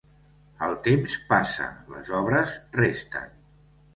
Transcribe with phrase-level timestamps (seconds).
[0.67, 3.31] El temps passa, les obres resten.